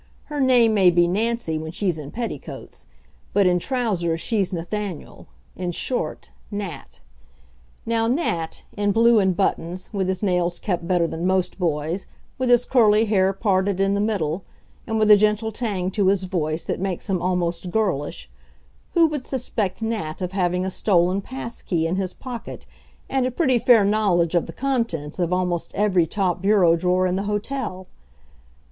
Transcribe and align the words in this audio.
Her 0.33 0.41
name 0.41 0.73
may 0.73 0.89
be 0.89 1.07
Nancy 1.07 1.59
when 1.59 1.71
she's 1.71 1.99
in 1.99 2.09
petticoats, 2.09 2.87
but 3.33 3.45
in 3.45 3.59
trousers 3.59 4.19
she's 4.19 4.51
Nathaniel 4.51 5.27
in 5.55 5.71
short, 5.73 6.31
Nat. 6.49 7.01
Now, 7.85 8.07
Nat, 8.07 8.63
in 8.75 8.93
blue 8.93 9.19
and 9.19 9.37
buttons, 9.37 9.91
with 9.93 10.07
his 10.07 10.23
nails 10.23 10.57
kept 10.57 10.87
better 10.87 11.05
than 11.05 11.27
most 11.27 11.59
boys', 11.59 12.07
with 12.39 12.49
his 12.49 12.65
curly 12.65 13.05
hair 13.05 13.31
parted 13.31 13.79
in 13.79 13.93
the 13.93 14.01
middle, 14.01 14.43
and 14.87 14.97
with 14.97 15.11
a 15.11 15.15
gentle 15.17 15.51
tang 15.51 15.91
to 15.91 16.07
his 16.07 16.23
voice 16.23 16.63
that 16.63 16.79
makes 16.79 17.07
him 17.07 17.21
almost 17.21 17.69
girlish 17.69 18.27
who 18.95 19.05
would 19.05 19.27
suspect 19.27 19.83
Nat 19.83 20.19
of 20.19 20.31
having 20.31 20.65
a 20.65 20.71
stolen 20.71 21.21
pass 21.21 21.61
key 21.61 21.85
in 21.85 21.97
his 21.97 22.11
pocket 22.11 22.65
and 23.07 23.27
a 23.27 23.29
pretty 23.31 23.59
fair 23.59 23.85
knowledge 23.85 24.33
of 24.33 24.47
the 24.47 24.51
contents 24.51 25.19
of 25.19 25.31
almost 25.31 25.75
every 25.75 26.07
top 26.07 26.41
bureau 26.41 26.75
drawer 26.75 27.05
in 27.05 27.17
the 27.17 27.23
hotel? 27.29 27.85